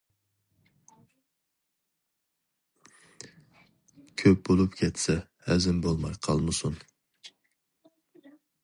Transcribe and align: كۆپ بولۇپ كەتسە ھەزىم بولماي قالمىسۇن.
كۆپ 4.23 4.43
بولۇپ 4.49 4.81
كەتسە 4.81 5.21
ھەزىم 5.51 5.87
بولماي 5.87 6.21
قالمىسۇن. 6.29 6.83